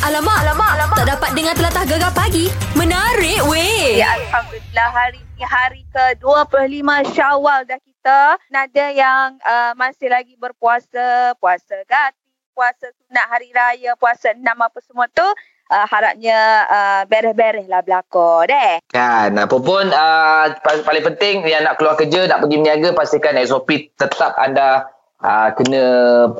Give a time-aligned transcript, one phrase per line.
[0.00, 0.96] Alamak, alamak, alamak.
[1.04, 2.48] Tak dapat dengar telatah gegar pagi.
[2.72, 4.00] Menarik weh.
[4.00, 8.40] Ya, Alhamdulillah hari ni hari ke-25 Syawal dah kita.
[8.48, 14.80] Nada yang uh, masih lagi berpuasa, puasa gati, puasa sunat hari raya, puasa enam apa
[14.80, 15.28] semua tu.
[15.68, 18.80] Uh, harapnya uh, beres-beres lah belakang deh.
[18.88, 23.92] Kan, apa pun uh, paling penting yang nak keluar kerja, nak pergi berniaga, pastikan SOP
[24.00, 24.88] tetap anda
[25.20, 25.84] Uh, kena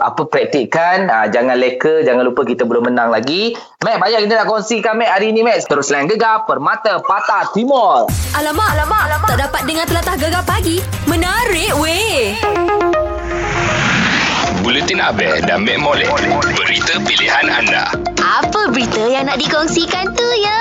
[0.01, 3.53] apa praktikkan uh, jangan leka jangan lupa kita belum menang lagi
[3.85, 8.09] Mac banyak kita nak kongsikan Mac hari ni Mac terus lain gegar permata patah timur
[8.41, 9.29] Alamak, alamak, alamak.
[9.37, 10.79] Tak dapat dengar telatah gegar pagi.
[11.05, 12.39] Menarik weh.
[14.63, 16.09] Buletin Abel dan Mek Molek.
[16.57, 17.91] Berita pilihan anda.
[18.23, 20.61] Apa berita yang nak dikongsikan tu ya?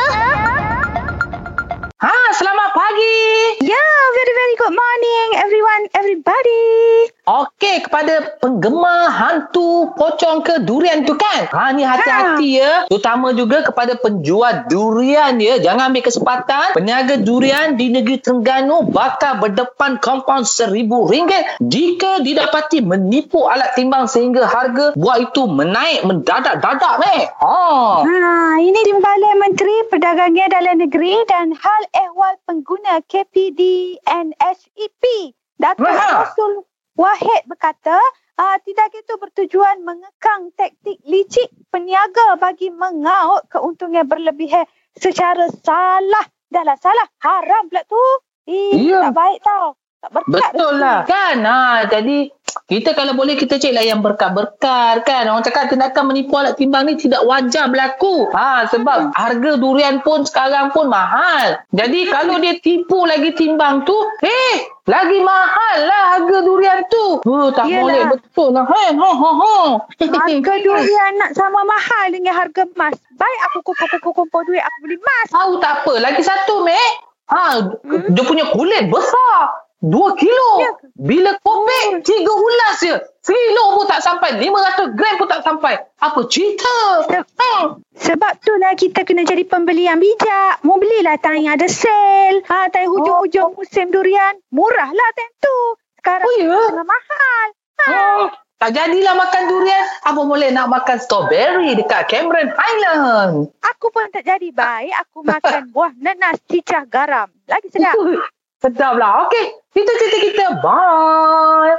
[1.99, 3.19] ha selamat pagi
[3.59, 7.18] Yeah, very very good morning everyone, everybody.
[7.29, 11.45] Okey kepada penggemar hantu pocong ke durian tu kan.
[11.53, 12.89] Ha ni hati-hati ya.
[12.89, 15.61] Terutama juga kepada penjual durian ya.
[15.61, 16.73] Jangan ambil kesempatan.
[16.73, 24.09] Peniaga durian di negeri Terengganu bakal berdepan kompaun seribu ringgit jika didapati menipu alat timbang
[24.09, 27.29] sehingga harga buah itu menaik mendadak-dadak meh.
[27.29, 27.61] Ha.
[28.09, 35.37] Ha, ini Timbalan Menteri Perdagangan Dalam Negeri dan Hal Ehwal Pengguna KPD NHEP.
[35.59, 35.91] Datuk.
[35.91, 36.68] Rasul
[36.99, 37.95] Wahid berkata,
[38.35, 44.67] uh, tidak itu bertujuan mengekang taktik licik peniaga bagi mengaut keuntungan berlebihan
[44.99, 46.27] secara salah.
[46.51, 47.07] Dah lah salah.
[47.23, 48.03] Haram pula tu.
[48.51, 49.07] Eh, Ya.
[49.07, 49.79] tak baik tau.
[50.03, 50.51] Tak berkat.
[50.51, 51.37] Betul lah kan.
[51.39, 52.17] Ha jadi
[52.69, 55.25] kita kalau boleh kita cek lah yang berkat-berkat kan.
[55.25, 58.29] Orang cakap tindakan menipu alat timbang ni tidak wajar berlaku.
[58.29, 61.57] Ha sebab harga durian pun sekarang pun mahal.
[61.73, 67.21] Jadi kalau dia tipu lagi timbang tu, eh lagi mahal lah harga durian tu.
[67.25, 67.81] Oh, tak Yelah.
[67.85, 68.65] boleh betul lah.
[68.65, 69.31] Ha ha ha.
[69.37, 69.57] ha.
[70.01, 72.97] Harga durian nak sama mahal dengan harga emas.
[73.17, 75.27] Baik aku kumpul-kumpul duit aku beli emas.
[75.29, 75.93] Tahu tak apa.
[76.01, 76.91] Lagi satu, Mek.
[77.29, 78.09] Ha, hmm?
[78.17, 79.68] dia punya kulit besar.
[79.79, 80.49] Dua kilo.
[80.59, 80.71] Ya.
[80.93, 82.95] Bila kopek, tiga ulas je.
[83.23, 84.35] Sekilo pun tak sampai.
[84.35, 85.79] 500 gram pun tak sampai.
[85.97, 86.75] Apa cerita?
[87.07, 87.79] Ha.
[87.95, 90.59] Sebab tu lah kita kena jadi pembeli yang bijak.
[90.61, 92.43] Mau belilah time yang ada sale.
[92.45, 94.35] Ha, time hujung-hujung musim durian.
[94.51, 95.57] Murah lah time tu.
[95.95, 96.83] Sekarang Oh, ya?
[96.83, 97.47] mahal.
[97.79, 99.83] Oh, tak jadilah makan durian.
[100.03, 103.47] Apa boleh nak makan strawberry dekat Cameron Highland?
[103.63, 104.91] Aku pun tak jadi baik.
[105.07, 107.31] Aku makan buah nanas cicah garam.
[107.47, 107.95] Lagi sedap.
[108.59, 109.23] Sedap lah.
[109.23, 110.45] Okey, itu cerita kita.
[110.59, 111.75] Bye.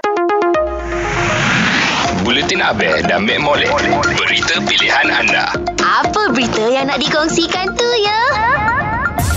[2.20, 3.70] Buletin Abel dan Mek Molek.
[4.16, 5.52] Berita pilihan anda.
[5.80, 8.20] Apa berita yang nak dikongsikan tu ya?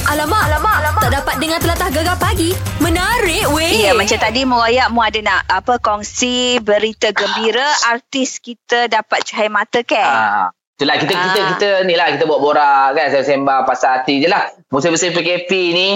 [0.05, 1.01] Alamak, alamak, alamak.
[1.01, 2.53] Tak dapat dengar telatah gegar pagi.
[2.79, 3.81] Menarik weh.
[3.81, 9.49] Ya, macam tadi Murayak mu ada nak apa kongsi berita gembira artis kita dapat cahaya
[9.49, 9.97] mata ke?
[9.97, 10.51] Ah.
[10.73, 11.47] Itulah kita kita Ah.
[11.55, 14.43] kita ni lah kita buat borak kan sembang pasal hati je lah.
[14.69, 15.89] Musim-musim PKP ni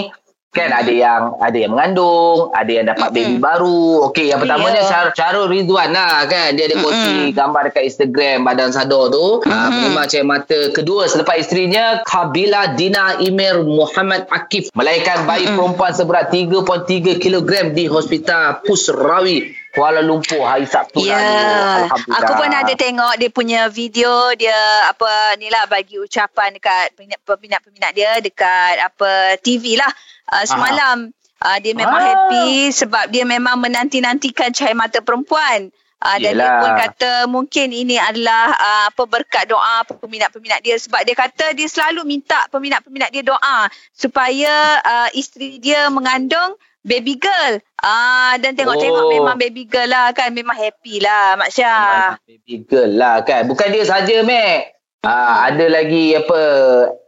[0.48, 4.08] kan ada yang ada yang mengandung, ada yang dapat baby baru.
[4.08, 4.88] Okey, yang pertamanya Ya.
[4.88, 6.56] Syar, Syarul Ridwan lah kan.
[6.56, 9.42] Dia ada kongsi gambar dekat Instagram badan sadar tu.
[9.44, 15.92] Ah, memang cahaya mata kedua selepas isterinya Kabila Dina Imir Muhammad Akif melahirkan bayi perempuan
[15.92, 21.86] seberat 3.3 kg di Hospital Pusrawi Kuala Lumpur hari Sabtu Ya, lalu.
[22.10, 24.58] aku pun ada tengok dia punya video dia
[24.90, 25.06] apa
[25.38, 29.86] ni lah bagi ucapan dekat peminat- peminat-peminat dia dekat apa TV lah
[30.28, 31.14] uh, semalam.
[31.38, 32.06] Uh, dia memang Ah.
[32.10, 35.70] happy sebab dia memang menanti-nantikan cahaya mata perempuan.
[35.98, 36.60] Uh, dan dia Yelah.
[36.62, 41.66] pun kata mungkin ini adalah uh, apa berkat doa peminat-peminat dia sebab dia kata dia
[41.66, 46.54] selalu minta peminat-peminat dia doa supaya uh, isteri dia mengandung
[46.86, 47.58] baby girl.
[47.76, 49.10] Ah dan tengok-tengok Oh.
[49.10, 52.14] memang baby girl lah kan memang happy lah Mak Syah.
[52.22, 53.50] Baby girl lah kan.
[53.50, 54.78] Bukan dia saja, Mac.
[54.98, 56.40] Ah, ada lagi apa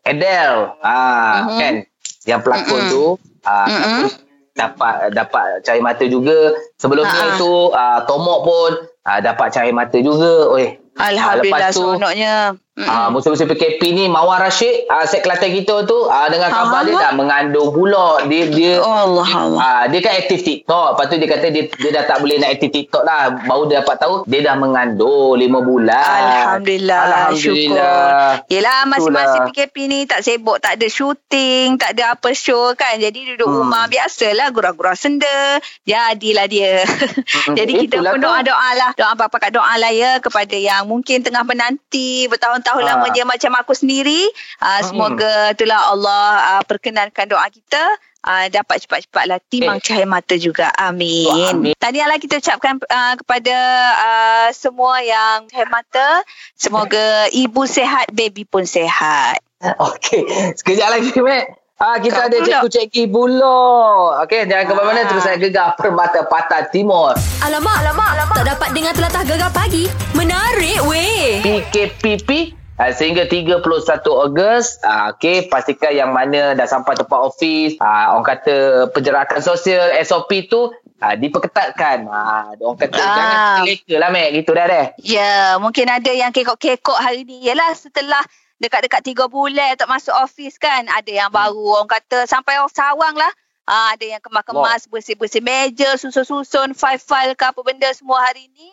[0.02, 1.58] Adele ah Mhm.
[1.58, 1.74] kan
[2.22, 2.90] yang pelakon Mhm.
[2.90, 3.06] tu
[3.42, 4.06] ah Mhm.
[4.60, 6.36] Dapat dapat cahaya mata juga
[6.76, 7.40] sebelum ni Ha-ha.
[7.40, 8.70] tu ah Tomok pun
[9.02, 12.34] ah, dapat cahaya mata juga oi Alhamdulillah lepas tu- seronoknya.
[12.78, 16.86] Ah, musim-musim PKP ni Mawar Rashid ah, set Kelantan kita tu ah, dengan khabar Ah.
[16.86, 19.58] dia dah mengandung pula dia dia Allah Allah.
[19.60, 20.94] Ah, dia kan aktif TikTok.
[20.94, 23.42] Lepas tu dia kata dia, dia dah tak boleh nak aktif TikTok lah.
[23.42, 25.98] Baru dia dapat tahu dia dah mengandung 5 bulan.
[25.98, 28.38] Alhamdulillah, Alhamdulillah.
[28.38, 28.48] syukur.
[28.48, 29.44] Yelah Itulah.
[29.50, 32.96] PKP ni tak sibuk, tak ada syuting, tak ada apa show kan.
[32.96, 33.58] Jadi duduk Hmm.
[33.60, 35.58] rumah biasalah gurau-gurau senda.
[35.82, 36.86] Jadilah dia.
[36.86, 38.90] Hmm, Jadi kita pun doa-doa lah.
[38.94, 42.30] Doa apa-apa doa lah ya kepada yang mungkin tengah menanti
[42.60, 42.90] bertahun-tahun Ah.
[43.00, 44.28] lamanya macam aku sendiri.
[44.60, 46.24] Uh, semoga itulah Allah
[46.56, 47.80] uh, perkenankan doa kita
[48.22, 49.82] uh, dapat cepat-cepatlah timang Eh.
[49.82, 50.68] cahaya mata juga.
[50.76, 51.26] Amin.
[51.26, 51.74] Oh, amin.
[51.74, 53.56] Tahniahlah kita ucapkan uh, kepada
[53.96, 56.08] uh, semua yang cahaya mata.
[56.54, 59.40] Semoga ibu sehat, baby pun sehat.
[59.92, 60.24] Okey,
[60.56, 61.59] sekejap lagi, Mek.
[61.80, 62.44] Ah, kita Kau ada pula.
[62.46, 63.60] cikgu cikgu bulo.
[64.20, 65.08] Okey, jangan ke mana-mana Ah.
[65.08, 67.16] terus saya gegar Permata Patah Timur.
[67.40, 68.36] Alamak, alamak, alamak.
[68.36, 69.88] Tak dapat dengar telatah gegar pagi.
[70.12, 71.40] Menarik weh.
[71.40, 73.64] PKPP uh, sehingga 31
[74.04, 74.76] Ogos.
[74.82, 77.80] Uh, Okey, pastikan yang mana dah sampai tempat office.
[77.80, 78.56] Uh, orang kata
[78.92, 82.04] penjarakan sosial SOP tu uh, diperketatkan.
[82.04, 83.08] Uh, orang kata Ah.
[83.08, 84.28] jangan terleka lah, Mek.
[84.36, 84.86] Gitu dah deh.
[85.00, 87.40] Ya, mungkin ada yang kekok-kekok hari ni.
[87.40, 88.20] Yalah setelah
[88.60, 90.86] dekat-dekat tiga bulan tak masuk office kan.
[90.86, 93.32] Ada yang baru orang kata sampai orang sawang lah.
[93.64, 98.70] Ah, ada yang kemas-kemas, bersih-bersih meja, susun-susun, file-file ke apa benda semua hari ni.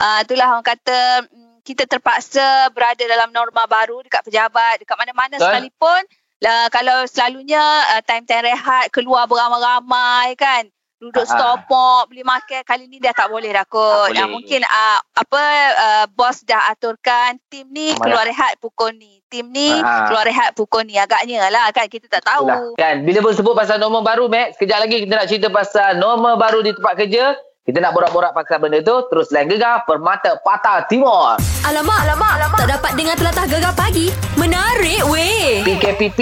[0.00, 5.38] Ah, itulah orang kata mm, kita terpaksa berada dalam norma baru dekat pejabat, dekat mana-mana
[5.38, 6.02] sekalipun.
[6.40, 7.60] Lah, kalau selalunya
[7.94, 10.72] uh, time-time rehat keluar beramai-ramai kan.
[11.00, 11.32] Duduk Ah.
[11.32, 12.60] store pop, beli makan.
[12.60, 13.80] Kali ni dah tak boleh dah kot.
[14.06, 14.28] Tak Ah, boleh.
[14.30, 15.42] mungkin uh, apa
[15.74, 18.04] uh, bos dah aturkan tim ni Malah.
[18.04, 19.24] keluar rehat pukul ni.
[19.26, 20.04] Tim ni Ah.
[20.06, 20.94] keluar rehat pukul ni.
[20.94, 22.44] Agaknya lah kan kita tak tahu.
[22.44, 22.76] Itulah.
[22.76, 26.36] Kan, bila pun sebut pasal norma baru, Mac, sekejap lagi kita nak cerita pasal norma
[26.36, 27.32] baru di tempat kerja.
[27.60, 28.96] Kita nak borak-borak pasal benda tu.
[29.06, 31.40] Terus lain gegar, Permata Patah Timur.
[31.62, 32.58] Alamak, alamak, alamak.
[32.58, 34.12] Tak dapat dengar telatah gegar pagi.
[34.34, 35.62] Menarik weh.
[35.62, 36.20] PKPP,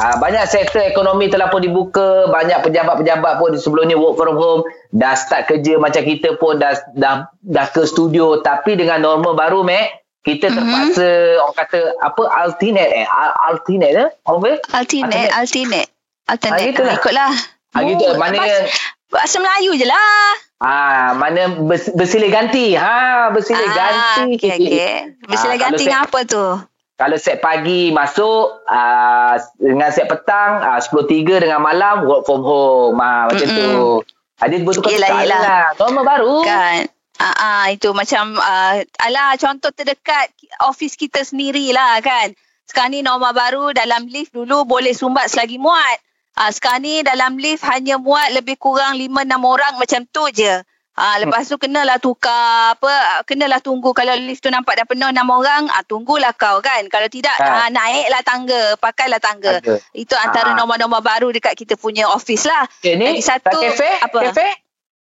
[0.00, 2.28] uh, banyak sektor ekonomi telah pun dibuka.
[2.28, 4.62] Banyak pejabat-pejabat pun di sebelum ni work from home.
[4.92, 8.40] Dah start kerja macam kita pun dah, dah, dah ke studio.
[8.40, 13.06] Tapi dengan norma baru, Mac, kita terpaksa, orang kata, apa, alternate eh?
[13.06, 14.08] Al- Alternate eh?
[14.26, 14.50] Apa?
[14.74, 15.88] Alternate, alternate.
[16.26, 16.74] Alternate.
[16.74, 16.82] Ah.
[16.82, 17.32] Ah, ikutlah.
[17.76, 18.04] Ah, gitu.
[18.18, 18.42] Mana
[19.06, 20.30] bahasa, Melayu je lah.
[20.56, 22.74] Ah, mana bers, bersilih ganti.
[22.74, 24.34] Ha, bersilih ganti.
[24.34, 24.96] Okey, okey.
[25.28, 26.42] Bersilih Ah, ganti dengan apa tu?
[26.96, 32.96] Kalau set pagi masuk uh, dengan set petang uh, 10.3 dengan malam work from home.
[32.96, 33.58] Ha, macam Mm-mm.
[33.60, 33.76] tu.
[34.40, 35.40] Ada bertukar Yelah, yelah.
[35.44, 35.64] lah.
[35.76, 36.40] Norma baru.
[36.48, 36.88] Kan.
[37.16, 40.32] Ah, ah itu macam uh, alah contoh terdekat
[40.64, 42.32] office kita sendiri lah kan.
[42.64, 46.00] Sekarang ni norma baru dalam lift dulu boleh sumbat selagi muat.
[46.36, 50.60] Ah sekarang ni dalam lift hanya muat lebih kurang 5 6 orang macam tu je.
[50.96, 55.04] Ah lepas tu kenalah tukar apa ah, kenalah tunggu kalau lift tu nampak dah penuh
[55.06, 56.88] 6 orang ah tunggulah kau kan.
[56.88, 57.44] Kalau tidak Ha.
[57.44, 59.60] ah, naiklah tangga, pakailah tangga.
[59.60, 59.76] Tangga.
[59.92, 60.56] Itu antara Ah.
[60.56, 62.64] norma-norma baru dekat kita punya office lah.
[62.80, 64.18] Okay, ni Lagi satu, kafe, apa?
[64.24, 64.48] kafe.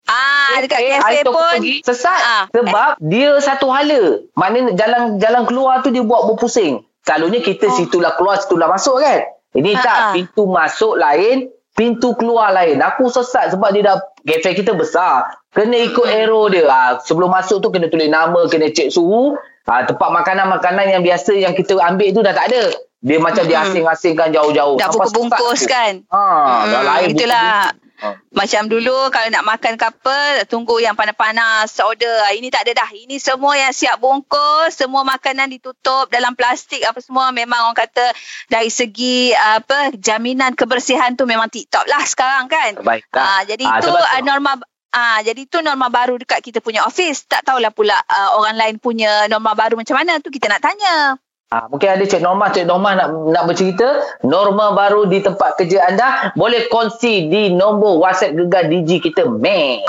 [0.04, 2.44] Ah dekat Eh, kafe pun pergi sesat Ah.
[2.48, 4.24] sebab dia satu hala.
[4.34, 6.80] Maknanya jalan jalan keluar tu dia buat berpusing.
[7.04, 7.76] Selalunya kita Oh.
[7.76, 9.20] situlah keluar situlah masuk kan.
[9.52, 10.12] Ini Ah, tak ah.
[10.12, 12.80] pintu masuk lain, pintu keluar lain.
[12.80, 15.38] Aku sesat sebab dia dah kafe kita besar.
[15.54, 16.66] Kena ikut arrow dia.
[16.66, 19.38] Ah, sebelum masuk tu kena tulis nama, kena cek suhu.
[19.70, 22.64] Ah, tempat makanan-makanan yang biasa yang kita ambil tu dah tak ada.
[23.04, 24.80] Dia macam dia asing-asingkan jauh-jauh.
[24.80, 25.68] dah bungkus-bungkus tu.
[25.68, 26.08] kan.
[26.08, 26.24] Ha,
[26.72, 27.76] dah Hmm, lain itulah.
[28.04, 28.20] Ha.
[28.36, 32.12] Macam dulu kalau nak makan ke apa, tunggu yang panas-panas, order.
[32.28, 32.90] Ah, Ini tak ada dah.
[32.92, 37.32] Ini semua yang siap bungkus, semua makanan ditutup dalam plastik apa semua.
[37.32, 38.12] Memang orang kata
[38.52, 42.84] dari segi ah, apa jaminan kebersihan tu memang tip-top lah sekarang kan.
[42.84, 43.08] Baik.
[43.16, 44.60] Ah, jadi Ah, itu ah, norma
[44.94, 47.26] Ah, jadi itu norma baru dekat kita punya office.
[47.26, 51.18] Tak tahulah pula ah, orang lain punya norma baru macam mana tu kita nak tanya.
[51.54, 55.86] Ha, mungkin ada Cik Norma, Cik Norma nak nak bercerita norma baru di tempat kerja
[55.86, 59.86] anda boleh kongsi di nombor WhatsApp Gegar Digi kita Mek.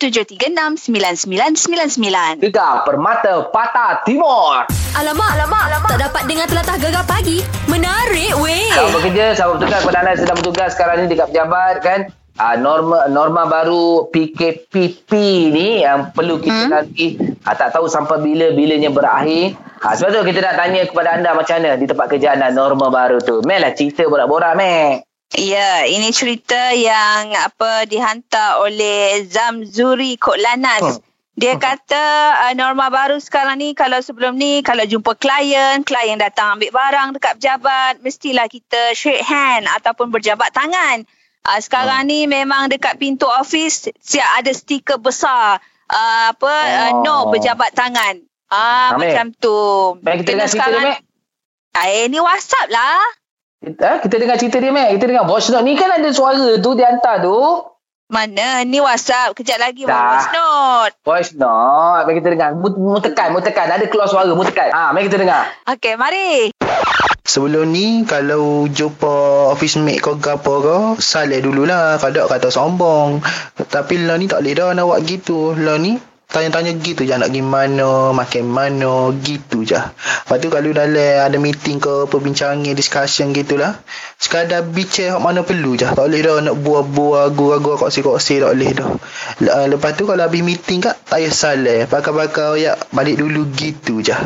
[0.00, 2.40] 0167369999.
[2.40, 4.64] Gegar Permata Patah Timur.
[4.96, 5.92] Alamak, alamak, alamak.
[5.92, 7.44] Tak dapat dengar telatah gegar pagi.
[7.68, 8.72] Menarik weh.
[8.72, 12.08] Selamat bekerja, selamat bertugas kepada anda yang sedang bertugas sekarang ni dekat pejabat kan.
[12.36, 15.10] Uh, norma norma baru PKPP
[15.56, 16.72] ni yang perlu kita hmm?
[16.72, 19.56] nanti uh, tak tahu sampai bila bilanya berakhir.
[19.80, 22.92] Uh, sebab tu kita nak tanya kepada anda macam mana di tempat kerja anda norma
[22.92, 23.40] baru tu.
[23.48, 25.08] Mel lah cerita borak-borak Mek.
[25.32, 31.00] Ya, ini cerita yang apa dihantar oleh Zamzuri Kok Lanas.
[31.00, 31.04] Hmm.
[31.40, 32.04] Dia kata
[32.48, 37.16] uh, norma baru sekarang ni kalau sebelum ni kalau jumpa klien, klien datang ambil barang
[37.16, 41.08] dekat pejabat, mestilah kita shake hand ataupun berjabat tangan.
[41.46, 47.02] Uh, sekarang ni memang dekat pintu office siap ada stiker besar uh, apa uh, Oh.
[47.02, 48.18] no berjabat tangan.
[48.46, 49.10] Ah Ambil.
[49.10, 49.58] macam tu.
[50.02, 50.98] Mek kita Kena dengar cerita dia Mek.
[51.76, 52.98] Eh ni WhatsApp lah.
[53.56, 54.88] Kita, kita dengar cerita dia Mek.
[54.94, 57.38] Kita dengar voice note ni kan ada suara tu dia hantar tu.
[58.06, 58.62] Mana?
[58.62, 59.34] Ni WhatsApp.
[59.34, 59.94] Kejap lagi Dah.
[59.94, 60.94] voice note.
[61.02, 62.06] Voice note.
[62.06, 62.50] Mari kita dengar.
[62.54, 63.66] Mu, mu tekan, mu tekan.
[63.66, 64.70] Ada keluar suara, mu tekan.
[64.70, 65.50] Ha, mari kita dengar.
[65.66, 66.54] Okey, mari.
[67.26, 73.18] Sebelum ni kalau jumpa office mate kau ke apa ke Salih dululah Kadang kata sombong
[73.58, 77.30] Tapi lah ni tak boleh dah nak buat gitu Lah ni tanya-tanya gitu je nak
[77.30, 79.78] pergi mana, makan mana, gitu je.
[79.78, 83.78] Lepas tu kalau dalam ada meeting ke perbincangan, discussion gitulah.
[84.18, 85.86] Sekadar bicara hak mana perlu je.
[85.86, 88.90] Tak boleh dah nak buah-buah, gua-gua koksi-koksi tak boleh dah.
[89.40, 91.86] Le- ah, Lepas tu kalau habis meeting kak, tak payah salah.
[91.86, 94.16] Pakar-pakar ya balik dulu gitu je.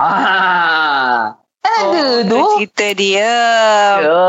[0.00, 1.39] Ah,
[1.72, 2.40] ada tu.
[2.56, 3.32] Cerita dia.
[4.00, 4.24] Ya,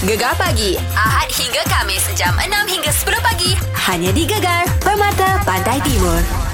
[0.03, 3.55] Gegar pagi Ahad hingga Kamis jam 6 hingga 10 pagi
[3.87, 6.52] hanya di Gegar Permata Pantai Timur.